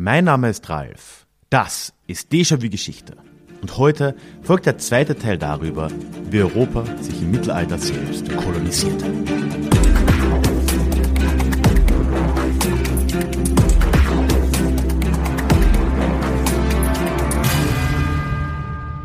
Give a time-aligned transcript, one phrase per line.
[0.00, 1.26] Mein Name ist Ralf.
[1.50, 3.16] Das ist Déjà-vu Geschichte.
[3.60, 5.90] Und heute folgt der zweite Teil darüber,
[6.30, 9.06] wie Europa sich im Mittelalter selbst kolonisierte.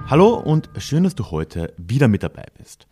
[0.05, 2.85] Hallo und schön, dass du heute wieder mit dabei bist.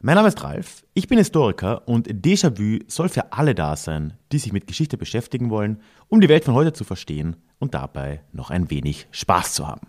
[0.00, 4.38] Mein Name ist Ralf, ich bin Historiker und Déjà-vu soll für alle da sein, die
[4.38, 8.50] sich mit Geschichte beschäftigen wollen, um die Welt von heute zu verstehen und dabei noch
[8.50, 9.88] ein wenig Spaß zu haben.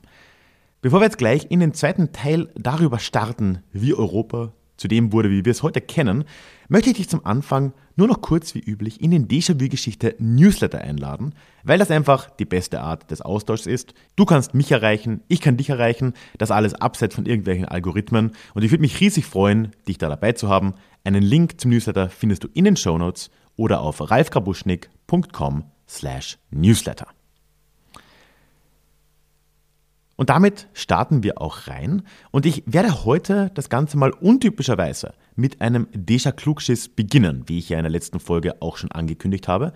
[0.82, 5.30] Bevor wir jetzt gleich in den zweiten Teil darüber starten, wie Europa zu dem wurde,
[5.30, 6.24] wie wir es heute kennen,
[6.70, 11.36] möchte ich dich zum Anfang nur noch kurz wie üblich in den Déjà-vu-Geschichte Newsletter einladen,
[11.64, 13.94] weil das einfach die beste Art des Austauschs ist.
[14.16, 18.64] Du kannst mich erreichen, ich kann dich erreichen, das alles abseits von irgendwelchen Algorithmen und
[18.64, 20.74] ich würde mich riesig freuen, dich da dabei zu haben.
[21.04, 27.08] Einen Link zum Newsletter findest du in den Show Notes oder auf ralfgrabuschnick.com slash newsletter.
[30.20, 32.02] Und damit starten wir auch rein.
[32.32, 37.70] Und ich werde heute das Ganze mal untypischerweise mit einem Deja Klugschiss beginnen, wie ich
[37.70, 39.72] ja in der letzten Folge auch schon angekündigt habe,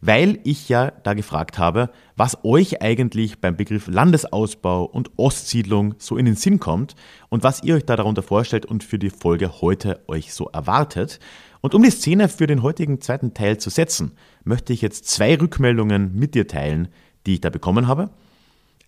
[0.00, 6.16] weil ich ja da gefragt habe, was euch eigentlich beim Begriff Landesausbau und Ostsiedlung so
[6.16, 6.94] in den Sinn kommt
[7.28, 11.18] und was ihr euch da darunter vorstellt und für die Folge heute euch so erwartet.
[11.60, 14.12] Und um die Szene für den heutigen zweiten Teil zu setzen,
[14.44, 16.86] möchte ich jetzt zwei Rückmeldungen mit dir teilen,
[17.26, 18.10] die ich da bekommen habe.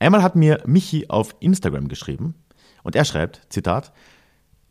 [0.00, 2.34] Einmal hat mir Michi auf Instagram geschrieben
[2.82, 3.92] und er schreibt, Zitat,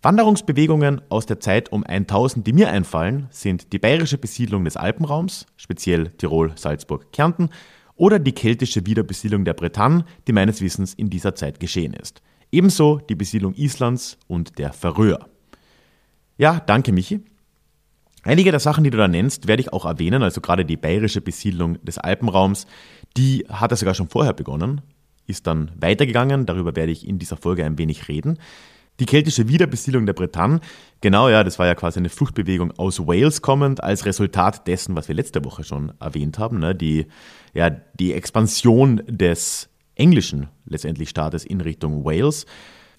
[0.02, 5.45] Wanderungsbewegungen aus der Zeit um 1000, die mir einfallen, sind die bayerische Besiedlung des Alpenraums,
[5.55, 7.50] speziell Tirol, Salzburg, Kärnten,
[7.95, 12.23] oder die keltische Wiederbesiedlung der Bretagne, die meines Wissens in dieser Zeit geschehen ist.
[12.52, 15.27] Ebenso die Besiedlung Islands und der Färöer.
[16.38, 17.19] Ja, danke Michi.
[18.23, 21.22] Einige der Sachen, die du da nennst, werde ich auch erwähnen, also gerade die bayerische
[21.22, 22.66] Besiedlung des Alpenraums,
[23.16, 24.81] die hat er sogar schon vorher begonnen
[25.30, 26.45] ist dann weitergegangen.
[26.45, 28.39] Darüber werde ich in dieser Folge ein wenig reden.
[28.99, 30.59] Die keltische Wiederbesiedlung der Bretagne,
[30.99, 35.07] genau ja, das war ja quasi eine Fluchtbewegung aus Wales kommend, als Resultat dessen, was
[35.07, 36.75] wir letzte Woche schon erwähnt haben, ne?
[36.75, 37.07] die,
[37.53, 42.46] ja, die Expansion des englischen letztendlich Staates in Richtung Wales.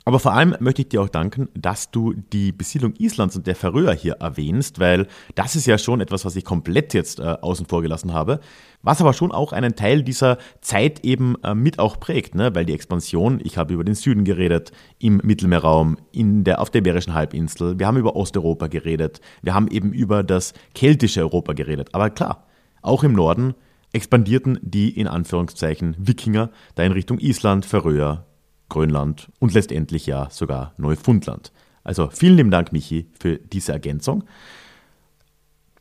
[0.04, 3.54] Aber vor allem möchte ich dir auch danken, dass du die Besiedlung Islands und der
[3.54, 7.66] Färöer hier erwähnst, weil das ist ja schon etwas, was ich komplett jetzt äh, außen
[7.66, 8.40] vor gelassen habe,
[8.82, 12.54] was aber schon auch einen Teil dieser Zeit eben äh, mit auch prägt, ne?
[12.54, 16.80] weil die Expansion, ich habe über den Süden geredet, im Mittelmeerraum, in der, auf der
[16.80, 21.90] Iberischen Halbinsel, wir haben über Osteuropa geredet, wir haben eben über das keltische Europa geredet.
[21.92, 22.46] Aber klar,
[22.80, 23.54] auch im Norden
[23.92, 28.24] expandierten die in Anführungszeichen Wikinger da in Richtung Island, Färöer,
[28.70, 31.52] Grönland und letztendlich ja sogar Neufundland.
[31.84, 34.24] Also vielen lieben Dank, Michi, für diese Ergänzung.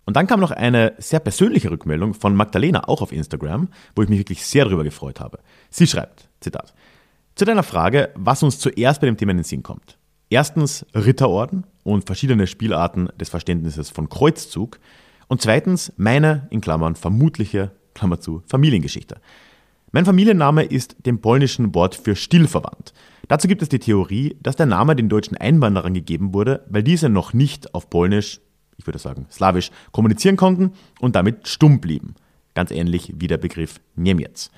[0.06, 4.10] Und dann kam noch eine sehr persönliche Rückmeldung von Magdalena, auch auf Instagram, wo ich
[4.10, 5.40] mich wirklich sehr darüber gefreut habe.
[5.70, 6.74] Sie schreibt, Zitat,
[7.36, 9.98] zu deiner Frage, was uns zuerst bei dem Thema in den Sinn kommt.
[10.30, 14.80] Erstens Ritterorden und verschiedene Spielarten des Verständnisses von Kreuzzug.
[15.28, 19.22] Und zweitens meine, in Klammern, vermutliche, Klammer zu, Familiengeschichte.
[19.92, 22.94] Mein Familienname ist dem polnischen Wort für still verwandt.
[23.28, 27.10] Dazu gibt es die Theorie, dass der Name den deutschen Einwanderern gegeben wurde, weil diese
[27.10, 28.40] noch nicht auf Polnisch,
[28.78, 32.14] ich würde sagen slawisch, kommunizieren konnten und damit stumm blieben.
[32.54, 34.50] Ganz ähnlich wie der Begriff Niemiec.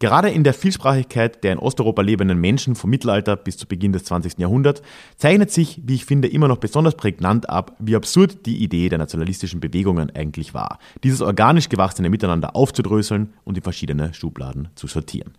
[0.00, 4.04] Gerade in der Vielsprachigkeit der in Osteuropa lebenden Menschen vom Mittelalter bis zu Beginn des
[4.04, 4.38] 20.
[4.38, 4.80] Jahrhunderts
[5.18, 8.98] zeichnet sich, wie ich finde, immer noch besonders prägnant ab, wie absurd die Idee der
[8.98, 15.34] nationalistischen Bewegungen eigentlich war, dieses organisch gewachsene Miteinander aufzudröseln und in verschiedene Schubladen zu sortieren.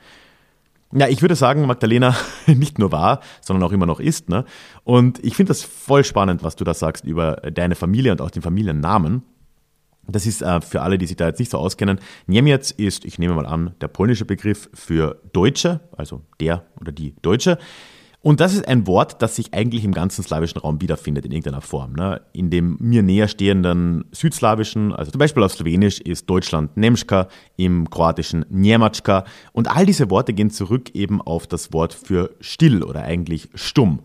[0.94, 4.30] Ja, ich würde sagen, Magdalena nicht nur war, sondern auch immer noch ist.
[4.30, 4.46] Ne?
[4.84, 8.30] Und ich finde das voll spannend, was du da sagst über deine Familie und auch
[8.30, 9.24] den Familiennamen.
[10.08, 12.00] Das ist äh, für alle, die sich da jetzt nicht so auskennen.
[12.28, 17.16] Niemiec ist, ich nehme mal an, der polnische Begriff für Deutsche, also der oder die
[17.22, 17.58] Deutsche.
[18.24, 21.62] Und das ist ein Wort, das sich eigentlich im ganzen slawischen Raum wiederfindet in irgendeiner
[21.62, 21.94] Form.
[21.94, 22.22] Ne?
[22.34, 27.90] In dem mir näher stehenden südslawischen, also zum Beispiel auf Slowenisch ist Deutschland Nemschka, im
[27.90, 29.26] Kroatischen Njemačka.
[29.54, 34.02] Und all diese Worte gehen zurück eben auf das Wort für still oder eigentlich stumm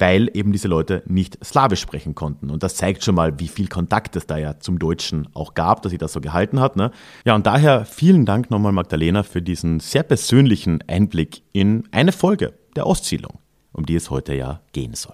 [0.00, 2.50] weil eben diese Leute nicht Slawisch sprechen konnten.
[2.50, 5.82] Und das zeigt schon mal, wie viel Kontakt es da ja zum Deutschen auch gab,
[5.82, 6.76] dass sie das so gehalten hat.
[6.76, 6.90] Ne?
[7.24, 12.54] Ja, und daher vielen Dank nochmal Magdalena für diesen sehr persönlichen Einblick in eine Folge
[12.76, 13.38] der Ostsiedlung,
[13.72, 15.12] um die es heute ja gehen soll.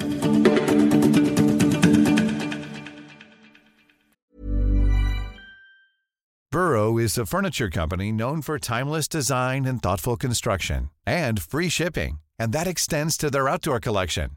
[6.54, 12.20] Burrow is a furniture company known for timeless design and thoughtful construction and free shipping,
[12.38, 14.36] and that extends to their outdoor collection.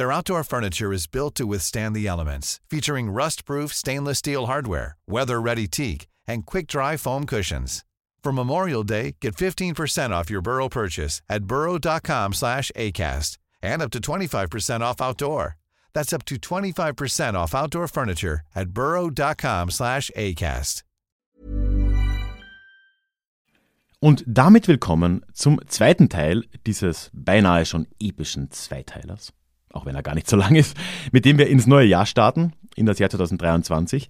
[0.00, 5.66] Their outdoor furniture is built to withstand the elements, featuring rust-proof stainless steel hardware, weather-ready
[5.66, 7.84] teak, and quick-dry foam cushions.
[8.24, 13.90] For Memorial Day, get 15% off your Burrow purchase at burrow.com slash ACAST and up
[13.90, 15.58] to 25% off outdoor.
[15.92, 20.82] That's up to 25% off outdoor furniture at burrow.com slash ACAST.
[24.02, 29.34] Und damit willkommen zum zweiten Teil dieses beinahe schon epischen Zweiteilers,
[29.72, 30.76] auch wenn er gar nicht so lang ist,
[31.12, 34.08] mit dem wir ins neue Jahr starten, in das Jahr 2023.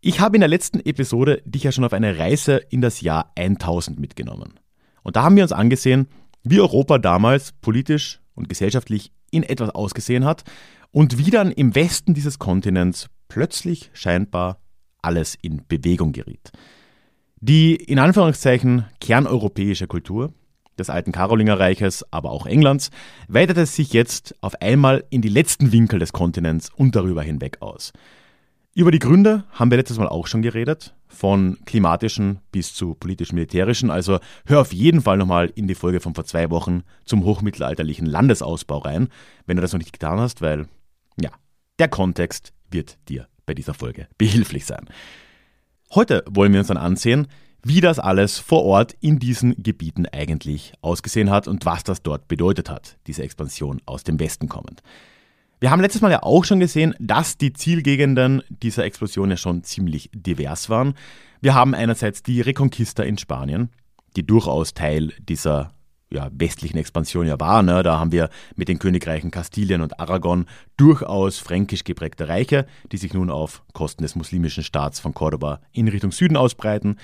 [0.00, 3.32] Ich habe in der letzten Episode dich ja schon auf eine Reise in das Jahr
[3.36, 4.60] 1000 mitgenommen.
[5.02, 6.08] Und da haben wir uns angesehen,
[6.42, 10.44] wie Europa damals politisch und gesellschaftlich in etwas ausgesehen hat
[10.90, 14.60] und wie dann im Westen dieses Kontinents plötzlich scheinbar
[15.02, 16.52] alles in Bewegung geriet.
[17.40, 20.32] Die in Anführungszeichen kerneuropäische Kultur
[20.78, 22.90] des alten Karolingerreiches, aber auch Englands,
[23.28, 27.92] weitete sich jetzt auf einmal in die letzten Winkel des Kontinents und darüber hinweg aus.
[28.76, 33.88] Über die Gründe haben wir letztes Mal auch schon geredet, von klimatischen bis zu politisch-militärischen.
[33.88, 38.04] Also hör auf jeden Fall nochmal in die Folge von vor zwei Wochen zum hochmittelalterlichen
[38.04, 39.08] Landesausbau rein,
[39.46, 40.66] wenn du das noch nicht getan hast, weil,
[41.20, 41.30] ja,
[41.78, 44.86] der Kontext wird dir bei dieser Folge behilflich sein.
[45.94, 47.28] Heute wollen wir uns dann ansehen,
[47.64, 52.28] wie das alles vor Ort in diesen Gebieten eigentlich ausgesehen hat und was das dort
[52.28, 54.82] bedeutet hat, diese Expansion aus dem Westen kommend.
[55.60, 59.64] Wir haben letztes Mal ja auch schon gesehen, dass die Zielgegenden dieser Explosion ja schon
[59.64, 60.94] ziemlich divers waren.
[61.40, 63.70] Wir haben einerseits die Reconquista in Spanien,
[64.16, 65.70] die durchaus Teil dieser
[66.10, 67.62] ja, westlichen Expansion ja war.
[67.62, 67.82] Ne?
[67.82, 70.46] Da haben wir mit den Königreichen Kastilien und Aragon
[70.76, 75.88] durchaus fränkisch geprägte Reiche, die sich nun auf Kosten des muslimischen Staats von Cordoba in
[75.88, 76.98] Richtung Süden ausbreiten.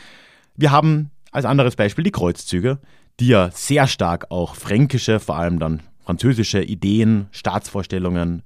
[0.61, 2.81] Wir haben als anderes Beispiel die Kreuzzüge,
[3.19, 8.43] die ja sehr stark auch fränkische, vor allem dann französische Ideen, Staatsvorstellungen,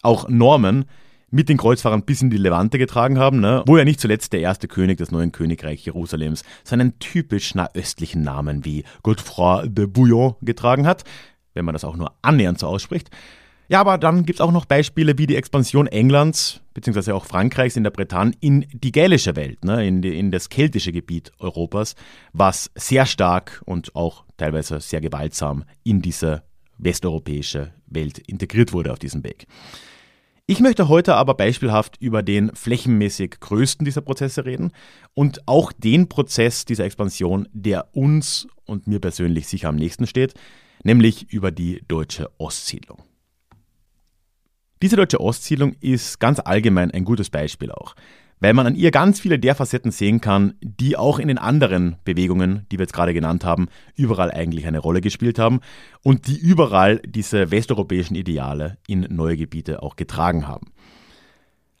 [0.00, 0.86] auch Normen
[1.30, 3.62] mit den Kreuzfahrern bis in die Levante getragen haben, ne?
[3.66, 8.64] wo ja nicht zuletzt der erste König des neuen Königreichs Jerusalems seinen typisch nahöstlichen Namen
[8.64, 11.04] wie Godefroy de Bouillon getragen hat,
[11.52, 13.10] wenn man das auch nur annähernd so ausspricht.
[13.68, 17.12] Ja, aber dann gibt es auch noch Beispiele wie die Expansion Englands bzw.
[17.12, 20.92] auch Frankreichs in der Bretagne in die gälische Welt, ne, in, die, in das keltische
[20.92, 21.96] Gebiet Europas,
[22.32, 26.44] was sehr stark und auch teilweise sehr gewaltsam in diese
[26.78, 29.46] westeuropäische Welt integriert wurde auf diesem Weg.
[30.46, 34.70] Ich möchte heute aber beispielhaft über den flächenmäßig größten dieser Prozesse reden
[35.12, 40.34] und auch den Prozess dieser Expansion, der uns und mir persönlich sicher am nächsten steht,
[40.84, 43.02] nämlich über die deutsche Ostsiedlung.
[44.82, 47.94] Diese deutsche Ostsiedlung ist ganz allgemein ein gutes Beispiel auch
[48.40, 51.96] weil man an ihr ganz viele der Facetten sehen kann, die auch in den anderen
[52.04, 55.60] Bewegungen, die wir jetzt gerade genannt haben, überall eigentlich eine Rolle gespielt haben
[56.02, 60.72] und die überall diese westeuropäischen Ideale in neue Gebiete auch getragen haben.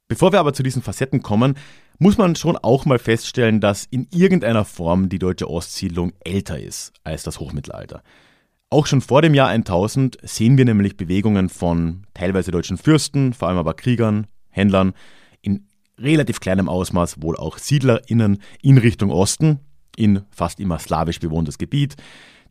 [0.08, 1.54] Bevor wir aber zu diesen Facetten kommen,
[1.98, 6.92] muss man schon auch mal feststellen, dass in irgendeiner Form die deutsche Ostsiedlung älter ist
[7.04, 8.02] als das Hochmittelalter.
[8.68, 13.46] Auch schon vor dem Jahr 1000 sehen wir nämlich Bewegungen von teilweise deutschen Fürsten, vor
[13.46, 14.92] allem aber Kriegern, Händlern,
[15.40, 15.68] in
[15.98, 19.60] relativ kleinem Ausmaß wohl auch SiedlerInnen in Richtung Osten,
[19.96, 21.94] in fast immer slawisch bewohntes Gebiet.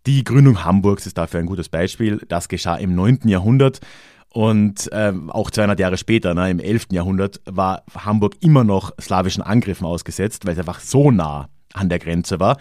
[0.06, 2.22] Die Gründung Hamburgs ist dafür ein gutes Beispiel.
[2.30, 3.22] Das geschah im 9.
[3.26, 3.82] Jahrhundert
[4.30, 6.88] und ähm, auch 200 Jahre später, ne, im 11.
[6.92, 12.00] Jahrhundert, war Hamburg immer noch slawischen Angriffen ausgesetzt, weil es einfach so nah an der
[12.00, 12.58] Grenze war.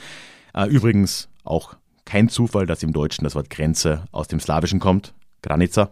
[0.55, 5.15] Äh, übrigens auch kein Zufall, dass im Deutschen das Wort Grenze aus dem Slawischen kommt.
[5.43, 5.91] Granica.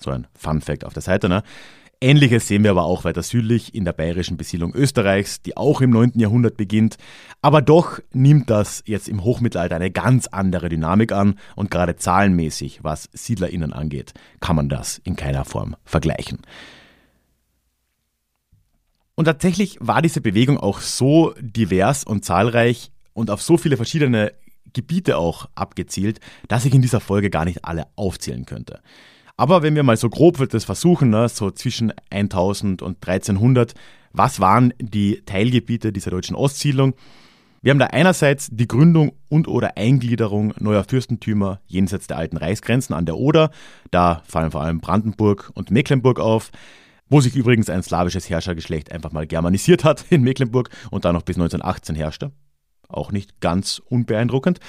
[0.00, 1.28] So ein Fun Fact auf der Seite.
[1.28, 1.42] Ne?
[2.02, 5.90] Ähnliches sehen wir aber auch weiter südlich in der bayerischen Besiedlung Österreichs, die auch im
[5.90, 6.12] 9.
[6.14, 6.96] Jahrhundert beginnt.
[7.42, 12.82] Aber doch nimmt das jetzt im Hochmittelalter eine ganz andere Dynamik an und gerade zahlenmäßig,
[12.82, 16.38] was SiedlerInnen angeht, kann man das in keiner Form vergleichen.
[19.14, 24.32] Und tatsächlich war diese Bewegung auch so divers und zahlreich und auf so viele verschiedene
[24.72, 28.80] Gebiete auch abgezielt, dass ich in dieser Folge gar nicht alle aufzählen könnte.
[29.36, 33.74] Aber wenn wir mal so grob das versuchen, ne, so zwischen 1000 und 1300,
[34.12, 36.94] was waren die Teilgebiete dieser deutschen Ostsiedlung?
[37.62, 42.94] Wir haben da einerseits die Gründung und oder Eingliederung neuer Fürstentümer jenseits der alten Reichsgrenzen
[42.94, 43.50] an der Oder.
[43.90, 46.50] Da fallen vor allem Brandenburg und Mecklenburg auf,
[47.10, 51.22] wo sich übrigens ein slawisches Herrschergeschlecht einfach mal germanisiert hat in Mecklenburg und dann noch
[51.22, 52.32] bis 1918 herrschte.
[52.92, 54.60] Auch nicht ganz unbeeindruckend.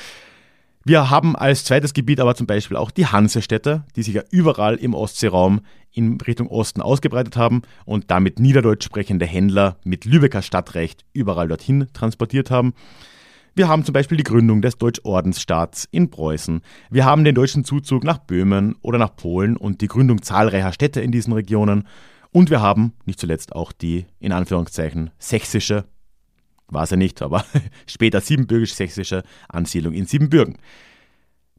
[0.83, 4.75] Wir haben als zweites Gebiet aber zum Beispiel auch die Hansestädte, die sich ja überall
[4.75, 5.61] im Ostseeraum
[5.91, 11.87] in Richtung Osten ausgebreitet haben und damit niederdeutsch sprechende Händler mit Lübecker Stadtrecht überall dorthin
[11.93, 12.73] transportiert haben.
[13.53, 16.61] Wir haben zum Beispiel die Gründung des Deutschordensstaats in Preußen.
[16.89, 21.01] Wir haben den deutschen Zuzug nach Böhmen oder nach Polen und die Gründung zahlreicher Städte
[21.01, 21.87] in diesen Regionen.
[22.31, 25.83] Und wir haben nicht zuletzt auch die, in Anführungszeichen, sächsische
[26.71, 27.45] war es ja nicht, aber
[27.87, 30.57] später siebenbürgisch-sächsische Ansiedlung in Siebenbürgen.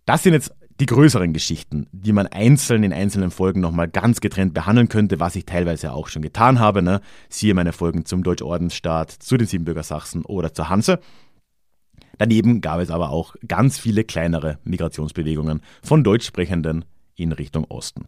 [0.05, 4.55] Das sind jetzt die größeren Geschichten, die man einzeln in einzelnen Folgen nochmal ganz getrennt
[4.55, 6.83] behandeln könnte, was ich teilweise auch schon getan habe.
[6.83, 7.01] Ne?
[7.29, 10.99] Siehe meine Folgen zum Deutschordensstaat, zu den Siebenbürger Sachsen oder zur Hanse.
[12.19, 18.07] Daneben gab es aber auch ganz viele kleinere Migrationsbewegungen von Deutschsprechenden in Richtung Osten.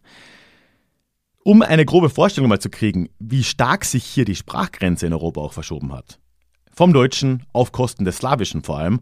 [1.43, 5.41] Um eine grobe Vorstellung mal zu kriegen, wie stark sich hier die Sprachgrenze in Europa
[5.41, 6.19] auch verschoben hat,
[6.75, 8.99] vom Deutschen auf Kosten des Slawischen vor allem,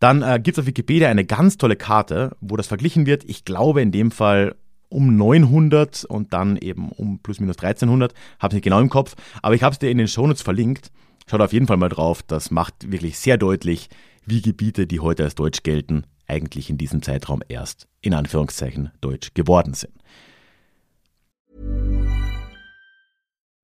[0.00, 3.24] dann äh, gibt es auf Wikipedia eine ganz tolle Karte, wo das verglichen wird.
[3.24, 4.54] Ich glaube in dem Fall
[4.88, 9.16] um 900 und dann eben um plus minus 1300, habe ich nicht genau im Kopf,
[9.42, 10.90] aber ich habe es dir in den Shownotes verlinkt.
[11.28, 13.88] Schaut auf jeden Fall mal drauf, das macht wirklich sehr deutlich,
[14.24, 19.34] wie Gebiete, die heute als deutsch gelten, eigentlich in diesem Zeitraum erst in Anführungszeichen deutsch
[19.34, 19.92] geworden sind.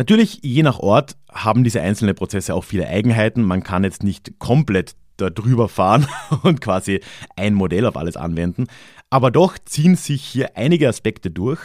[0.00, 3.42] Natürlich, je nach Ort haben diese einzelnen Prozesse auch viele Eigenheiten.
[3.42, 6.06] Man kann jetzt nicht komplett darüber fahren
[6.42, 7.00] und quasi
[7.36, 8.64] ein Modell auf alles anwenden.
[9.10, 11.60] Aber doch ziehen sich hier einige Aspekte durch,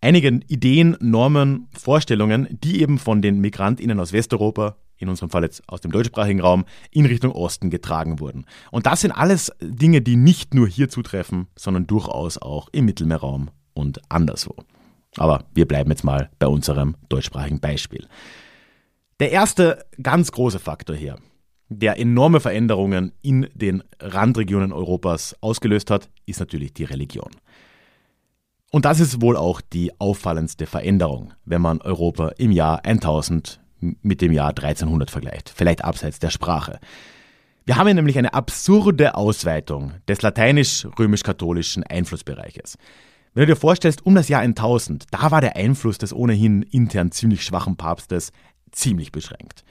[0.00, 5.68] einige Ideen, Normen, Vorstellungen, die eben von den MigrantInnen aus Westeuropa, in unserem Fall jetzt
[5.68, 8.46] aus dem deutschsprachigen Raum, in Richtung Osten getragen wurden.
[8.70, 13.50] Und das sind alles Dinge, die nicht nur hier zutreffen, sondern durchaus auch im Mittelmeerraum
[13.74, 14.54] und anderswo.
[15.16, 18.06] Aber wir bleiben jetzt mal bei unserem deutschsprachigen Beispiel.
[19.18, 21.16] Der erste ganz große Faktor hier,
[21.68, 27.30] der enorme Veränderungen in den Randregionen Europas ausgelöst hat, ist natürlich die Religion.
[28.70, 34.20] Und das ist wohl auch die auffallendste Veränderung, wenn man Europa im Jahr 1000 mit
[34.20, 36.78] dem Jahr 1300 vergleicht, vielleicht abseits der Sprache.
[37.64, 42.78] Wir haben hier nämlich eine absurde Ausweitung des lateinisch-römisch-katholischen Einflussbereiches.
[43.36, 47.12] Wenn du dir vorstellst, um das Jahr 1000, da war der Einfluss des ohnehin intern
[47.12, 48.32] ziemlich schwachen Papstes
[48.72, 49.62] ziemlich beschränkt.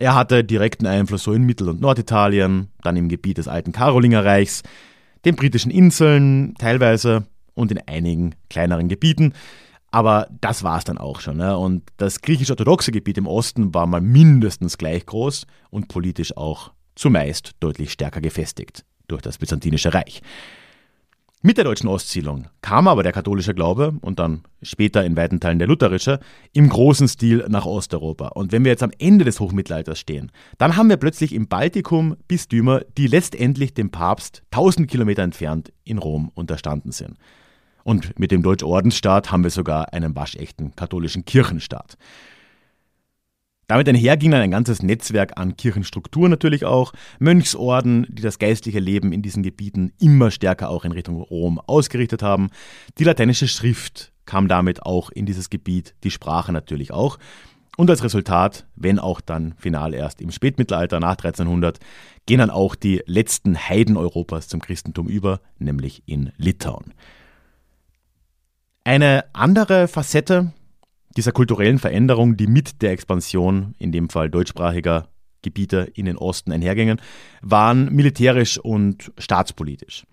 [0.00, 4.64] Er hatte direkten Einfluss so in Mittel- und Norditalien, dann im Gebiet des alten Karolingerreichs,
[5.24, 9.32] den britischen Inseln teilweise und in einigen kleineren Gebieten.
[9.92, 11.36] Aber das war es dann auch schon.
[11.36, 11.56] Ne?
[11.56, 17.52] Und das griechisch-orthodoxe Gebiet im Osten war mal mindestens gleich groß und politisch auch zumeist
[17.60, 20.20] deutlich stärker gefestigt durch das Byzantinische Reich.
[21.46, 25.58] Mit der deutschen Ostsiedlung kam aber der katholische Glaube und dann später in weiten Teilen
[25.58, 26.18] der lutherische
[26.54, 28.28] im großen Stil nach Osteuropa.
[28.28, 32.16] Und wenn wir jetzt am Ende des Hochmittelalters stehen, dann haben wir plötzlich im Baltikum
[32.28, 37.18] Bistümer, die letztendlich dem Papst 1000 Kilometer entfernt in Rom unterstanden sind.
[37.82, 41.98] Und mit dem Deutschordensstaat haben wir sogar einen waschechten katholischen Kirchenstaat.
[43.66, 48.78] Damit einher ging dann ein ganzes Netzwerk an Kirchenstrukturen natürlich auch, Mönchsorden, die das geistliche
[48.78, 52.50] Leben in diesen Gebieten immer stärker auch in Richtung Rom ausgerichtet haben.
[52.98, 57.18] Die lateinische Schrift kam damit auch in dieses Gebiet, die Sprache natürlich auch.
[57.76, 61.80] Und als Resultat, wenn auch dann final erst im Spätmittelalter nach 1300,
[62.26, 66.94] gehen dann auch die letzten Heiden Europas zum Christentum über, nämlich in Litauen.
[68.84, 70.52] Eine andere Facette
[71.16, 75.08] dieser kulturellen Veränderung, die mit der Expansion, in dem Fall deutschsprachiger
[75.42, 77.00] Gebiete in den Osten einhergingen,
[77.42, 80.04] waren militärisch und staatspolitisch.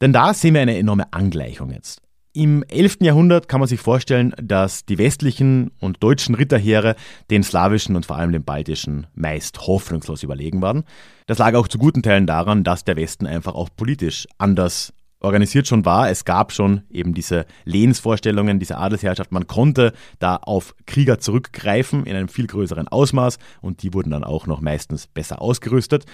[0.00, 2.00] Denn da sehen wir eine enorme Angleichung jetzt.
[2.34, 2.98] Im 11.
[3.02, 6.96] Jahrhundert kann man sich vorstellen, dass die westlichen und deutschen Ritterheere
[7.30, 10.84] den slawischen und vor allem den baltischen meist hoffnungslos überlegen waren.
[11.26, 15.66] Das lag auch zu guten Teilen daran, dass der Westen einfach auch politisch anders organisiert
[15.66, 16.10] schon war.
[16.10, 19.32] Es gab schon eben diese Lehnsvorstellungen, diese Adelsherrschaft.
[19.32, 24.24] Man konnte da auf Krieger zurückgreifen in einem viel größeren Ausmaß und die wurden dann
[24.24, 26.04] auch noch meistens besser ausgerüstet.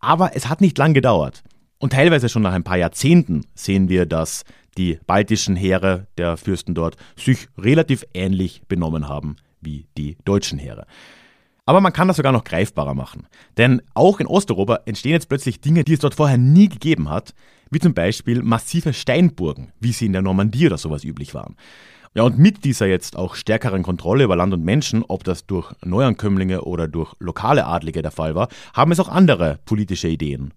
[0.00, 1.42] Aber es hat nicht lang gedauert.
[1.78, 4.44] Und teilweise schon nach ein paar Jahrzehnten sehen wir, dass
[4.76, 10.86] die baltischen Heere der Fürsten dort sich relativ ähnlich benommen haben wie die deutschen Heere.
[11.66, 13.26] Aber man kann das sogar noch greifbarer machen.
[13.56, 17.34] Denn auch in Osteuropa entstehen jetzt plötzlich Dinge, die es dort vorher nie gegeben hat,
[17.70, 21.56] wie zum Beispiel massive Steinburgen, wie sie in der Normandie oder sowas üblich waren.
[22.14, 25.72] Ja, und mit dieser jetzt auch stärkeren Kontrolle über Land und Menschen, ob das durch
[25.84, 30.52] Neuankömmlinge oder durch lokale Adlige der Fall war, haben es auch andere politische Ideen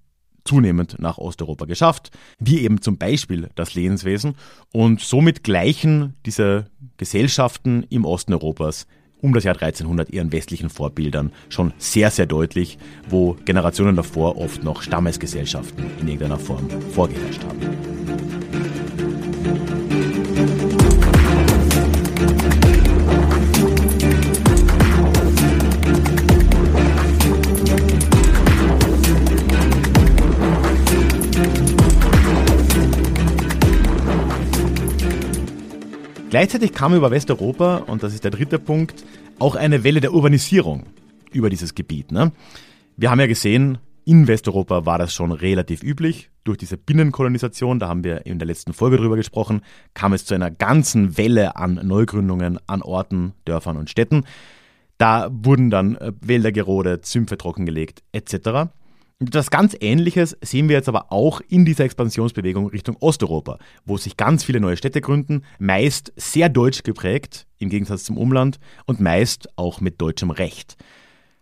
[0.46, 4.36] zunehmend nach Osteuropa geschafft, wie eben zum Beispiel das Lehenswesen.
[4.72, 6.66] Und somit gleichen diese
[6.98, 8.88] Gesellschaften im Osten Europas
[9.24, 12.78] um das Jahr 1300 ihren westlichen Vorbildern schon sehr, sehr deutlich,
[13.10, 18.63] wo Generationen davor oft noch Stammesgesellschaften in irgendeiner Form vorgeherrscht haben.
[36.34, 39.06] Gleichzeitig kam über Westeuropa, und das ist der dritte Punkt,
[39.38, 40.88] auch eine Welle der Urbanisierung
[41.32, 42.12] über dieses Gebiet.
[42.12, 42.32] Ne?
[42.98, 46.32] Wir haben ja gesehen, in Westeuropa war das schon relativ üblich.
[46.44, 49.62] Durch diese Binnenkolonisation, da haben wir in der letzten Folge drüber gesprochen,
[49.94, 54.24] kam es zu einer ganzen Welle an Neugründungen an Orten, Dörfern und Städten.
[54.98, 58.72] Da wurden dann äh, Wälder gerodet, Sümpfe trockengelegt etc.
[59.28, 64.18] Etwas ganz Ähnliches sehen wir jetzt aber auch in dieser Expansionsbewegung Richtung Osteuropa, wo sich
[64.18, 69.48] ganz viele neue Städte gründen, meist sehr deutsch geprägt, im Gegensatz zum Umland, und meist
[69.58, 70.76] auch mit deutschem Recht.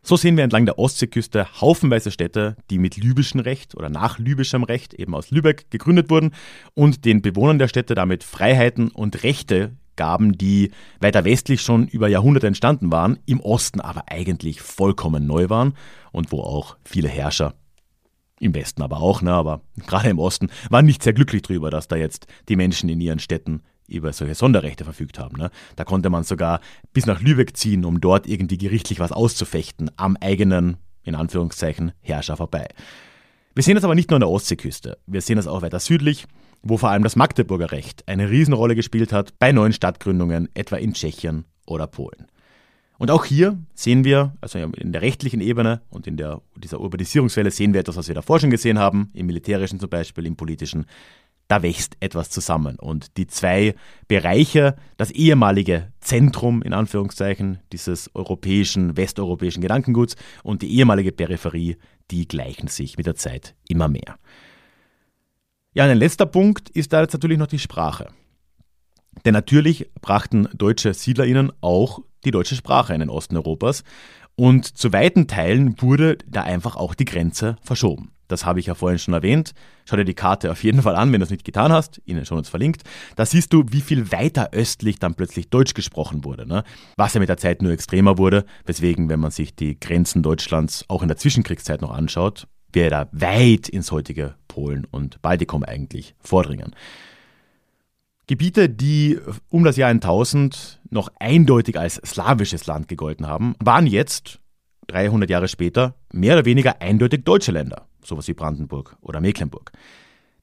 [0.03, 4.63] So sehen wir entlang der Ostseeküste haufenweise Städte, die mit libyschem Recht oder nach libyschem
[4.63, 6.35] Recht eben aus Lübeck gegründet wurden
[6.75, 12.07] und den Bewohnern der Städte damit Freiheiten und Rechte gaben, die weiter westlich schon über
[12.07, 15.73] Jahrhunderte entstanden waren, im Osten aber eigentlich vollkommen neu waren
[16.11, 17.55] und wo auch viele Herrscher
[18.41, 21.87] im Westen aber auch, ne, aber gerade im Osten, waren nicht sehr glücklich drüber, dass
[21.87, 25.37] da jetzt die Menschen in ihren Städten über solche Sonderrechte verfügt haben.
[25.37, 25.51] Ne?
[25.75, 26.61] Da konnte man sogar
[26.93, 32.37] bis nach Lübeck ziehen, um dort irgendwie gerichtlich was auszufechten, am eigenen, in Anführungszeichen, Herrscher
[32.37, 32.67] vorbei.
[33.53, 36.25] Wir sehen das aber nicht nur an der Ostseeküste, wir sehen das auch weiter südlich,
[36.63, 40.93] wo vor allem das Magdeburger Recht eine Riesenrolle gespielt hat bei neuen Stadtgründungen, etwa in
[40.93, 42.27] Tschechien oder Polen.
[43.01, 47.49] Und auch hier sehen wir, also in der rechtlichen Ebene und in der, dieser Urbanisierungswelle
[47.49, 50.85] sehen wir etwas, was wir davor schon gesehen haben, im militärischen zum Beispiel, im politischen.
[51.47, 52.75] Da wächst etwas zusammen.
[52.75, 53.73] Und die zwei
[54.07, 61.77] Bereiche, das ehemalige Zentrum in Anführungszeichen dieses europäischen, westeuropäischen Gedankenguts und die ehemalige Peripherie,
[62.11, 64.19] die gleichen sich mit der Zeit immer mehr.
[65.73, 68.09] Ja, ein letzter Punkt ist da jetzt natürlich noch die Sprache.
[69.25, 73.83] Denn natürlich brachten deutsche SiedlerInnen auch die deutsche Sprache in den Osten Europas.
[74.35, 78.11] Und zu weiten Teilen wurde da einfach auch die Grenze verschoben.
[78.31, 79.53] Das habe ich ja vorhin schon erwähnt.
[79.85, 82.01] Schau dir die Karte auf jeden Fall an, wenn du es nicht getan hast.
[82.05, 82.83] Ihnen schon uns verlinkt.
[83.17, 86.47] Da siehst du, wie viel weiter östlich dann plötzlich Deutsch gesprochen wurde.
[86.47, 86.63] Ne?
[86.95, 88.45] Was ja mit der Zeit nur extremer wurde.
[88.65, 93.09] Weswegen, wenn man sich die Grenzen Deutschlands auch in der Zwischenkriegszeit noch anschaut, wir da
[93.11, 96.73] weit ins heutige Polen und Baltikum eigentlich vordringen.
[98.31, 104.39] Gebiete, die um das Jahr 1000 noch eindeutig als slawisches Land gegolten haben, waren jetzt,
[104.87, 109.73] 300 Jahre später, mehr oder weniger eindeutig deutsche Länder, sowas wie Brandenburg oder Mecklenburg.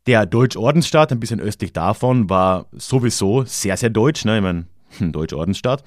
[0.07, 4.37] Der Deutschordensstaat, ein bisschen östlich davon, war sowieso sehr, sehr deutsch, ne?
[4.37, 4.67] ich meine,
[5.11, 5.83] Deutschordensstaat.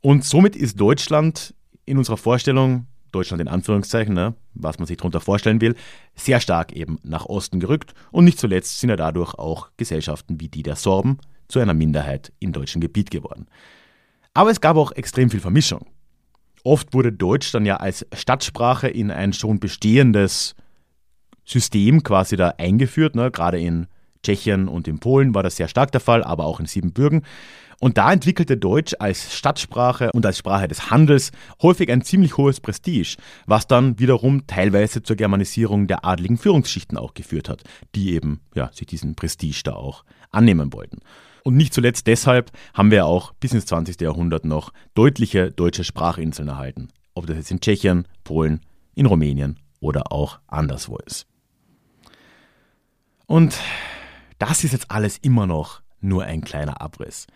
[0.00, 5.20] Und somit ist Deutschland in unserer Vorstellung, Deutschland in Anführungszeichen, ne, was man sich darunter
[5.20, 5.74] vorstellen will,
[6.14, 7.92] sehr stark eben nach Osten gerückt.
[8.10, 11.18] Und nicht zuletzt sind ja dadurch auch Gesellschaften wie die der Sorben
[11.52, 13.46] zu einer Minderheit im deutschen Gebiet geworden.
[14.34, 15.86] Aber es gab auch extrem viel Vermischung.
[16.64, 20.54] Oft wurde Deutsch dann ja als Stadtsprache in ein schon bestehendes
[21.44, 23.14] System quasi da eingeführt.
[23.14, 23.30] Ne?
[23.30, 23.86] Gerade in
[24.22, 27.22] Tschechien und in Polen war das sehr stark der Fall, aber auch in Siebenbürgen.
[27.82, 32.60] Und da entwickelte Deutsch als Stadtsprache und als Sprache des Handels häufig ein ziemlich hohes
[32.60, 37.64] Prestige, was dann wiederum teilweise zur Germanisierung der adligen Führungsschichten auch geführt hat,
[37.96, 41.00] die eben ja, sich diesen Prestige da auch annehmen wollten.
[41.42, 44.00] Und nicht zuletzt deshalb haben wir auch bis ins 20.
[44.00, 46.86] Jahrhundert noch deutliche deutsche Sprachinseln erhalten.
[47.14, 48.60] Ob das jetzt in Tschechien, Polen,
[48.94, 51.26] in Rumänien oder auch anderswo ist.
[53.26, 53.58] Und
[54.42, 57.28] das ist jetzt alles immer noch nur ein kleiner Abriss.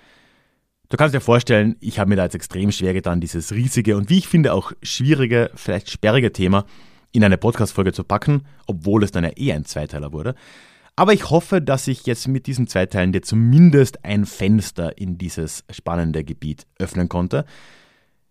[0.88, 4.10] Du kannst dir vorstellen, ich habe mir da jetzt extrem schwer getan, dieses riesige und
[4.10, 6.64] wie ich finde auch schwierige, vielleicht sperrige Thema
[7.12, 10.34] in eine Podcast-Folge zu packen, obwohl es dann ja eh ein Zweiteiler wurde.
[10.96, 15.16] Aber ich hoffe, dass ich jetzt mit diesen zwei Teilen dir zumindest ein Fenster in
[15.16, 17.44] dieses spannende Gebiet öffnen konnte.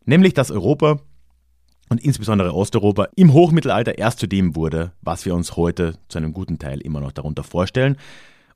[0.04, 1.00] Nämlich, dass Europa
[1.88, 6.34] und insbesondere Osteuropa im Hochmittelalter erst zu dem wurde, was wir uns heute zu einem
[6.34, 7.96] guten Teil immer noch darunter vorstellen.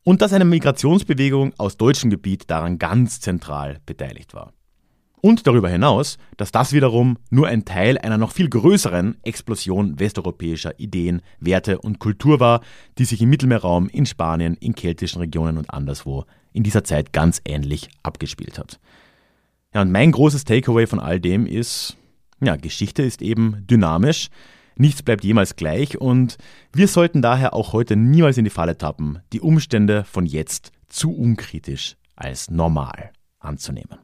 [0.03, 4.53] Und dass eine Migrationsbewegung aus deutschem Gebiet daran ganz zentral beteiligt war.
[5.21, 10.79] Und darüber hinaus, dass das wiederum nur ein Teil einer noch viel größeren Explosion westeuropäischer
[10.79, 12.62] Ideen, Werte und Kultur war,
[12.97, 17.41] die sich im Mittelmeerraum, in Spanien, in keltischen Regionen und anderswo in dieser Zeit ganz
[17.45, 18.79] ähnlich abgespielt hat.
[19.73, 21.97] Ja, und mein großes Takeaway von all dem ist,
[22.41, 24.29] ja, Geschichte ist eben dynamisch,
[24.80, 26.38] nichts bleibt jemals gleich und
[26.74, 31.12] wir sollten daher auch heute niemals in die Falle tappen, die Umstände von jetzt zu
[31.12, 34.00] unkritisch als normal anzunehmen.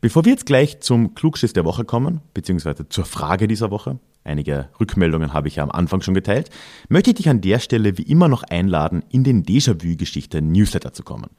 [0.00, 4.68] Bevor wir jetzt gleich zum Klugschiss der Woche kommen, beziehungsweise zur Frage dieser Woche, einige
[4.78, 6.50] Rückmeldungen habe ich ja am Anfang schon geteilt,
[6.90, 11.02] möchte ich dich an der Stelle wie immer noch einladen, in den Déjà-vu-Geschichte Newsletter zu
[11.02, 11.30] kommen.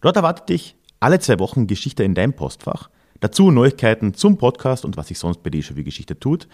[0.00, 2.88] Dort erwartet dich alle zwei Wochen Geschichte in deinem Postfach,
[3.20, 6.48] dazu Neuigkeiten zum Podcast und was sich sonst bei Déjà-vu-Geschichte tut,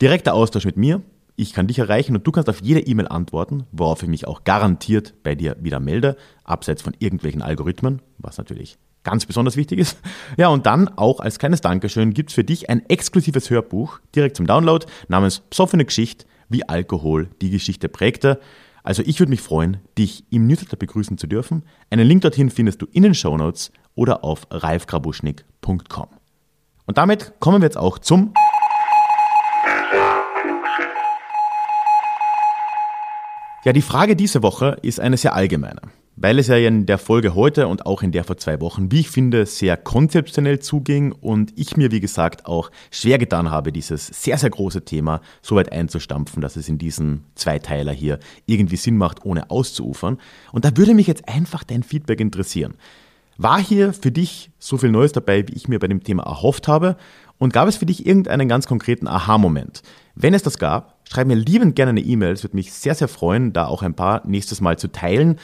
[0.00, 1.02] direkter Austausch mit mir,
[1.36, 4.44] ich kann dich erreichen und du kannst auf jede E-Mail antworten, worauf ich mich auch
[4.44, 9.98] garantiert bei dir wieder melde, abseits von irgendwelchen Algorithmen, was natürlich ganz besonders wichtig ist.
[10.36, 14.36] Ja, und dann auch als kleines Dankeschön gibt es für dich ein exklusives Hörbuch direkt
[14.36, 18.38] zum Download namens Psoffene Geschichte, wie Alkohol die Geschichte prägte.
[18.84, 21.62] Also ich würde mich freuen, dich im Newsletter begrüßen zu dürfen.
[21.90, 26.08] Einen Link dorthin findest du in den Show Notes oder auf ralfgrabuschnik.com.
[26.86, 28.34] Und damit kommen wir jetzt auch zum
[33.64, 35.80] Ja, die Frage diese Woche ist eine sehr allgemeine
[36.16, 39.00] weil es ja in der Folge heute und auch in der vor zwei Wochen, wie
[39.00, 44.06] ich finde, sehr konzeptionell zuging und ich mir, wie gesagt, auch schwer getan habe, dieses
[44.06, 48.76] sehr, sehr große Thema so weit einzustampfen, dass es in diesen zwei Teiler hier irgendwie
[48.76, 50.18] Sinn macht, ohne auszuufern.
[50.52, 52.74] Und da würde mich jetzt einfach dein Feedback interessieren.
[53.38, 56.68] War hier für dich so viel Neues dabei, wie ich mir bei dem Thema erhofft
[56.68, 56.96] habe?
[57.38, 59.82] Und gab es für dich irgendeinen ganz konkreten Aha-Moment?
[60.14, 62.32] Wenn es das gab, schreib mir liebend gerne eine E-Mail.
[62.32, 65.38] Es würde mich sehr, sehr freuen, da auch ein paar nächstes Mal zu teilen.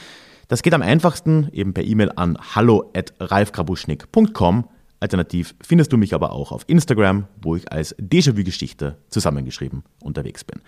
[0.47, 4.65] Das geht am einfachsten eben per E-Mail an hallo at ralfgrabuschnick.com.
[4.99, 10.61] Alternativ findest du mich aber auch auf Instagram, wo ich als Déjà-vu-Geschichte zusammengeschrieben unterwegs bin.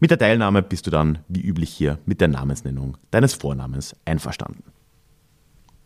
[0.00, 4.73] Mit der Teilnahme bist du dann, wie üblich hier, mit der Namensnennung deines Vornamens einverstanden.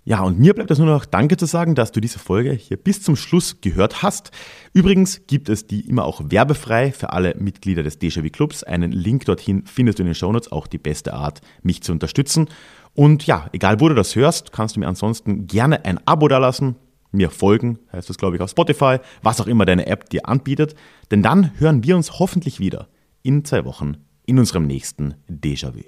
[0.08, 2.78] Ja, und mir bleibt es nur noch Danke zu sagen, dass du diese Folge hier
[2.78, 4.30] bis zum Schluss gehört hast.
[4.72, 8.64] Übrigens gibt es die immer auch werbefrei für alle Mitglieder des Déjà-vu Clubs.
[8.64, 12.48] Einen Link dorthin findest du in den Shownotes, auch die beste Art, mich zu unterstützen.
[12.94, 16.76] Und ja, egal wo du das hörst, kannst du mir ansonsten gerne ein Abo dalassen,
[17.12, 20.74] mir folgen, heißt das glaube ich auf Spotify, was auch immer deine App dir anbietet,
[21.10, 22.88] denn dann hören wir uns hoffentlich wieder
[23.22, 25.84] in zwei Wochen in unserem nächsten Déjà-vu.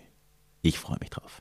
[0.61, 1.41] Ich freue mich drauf.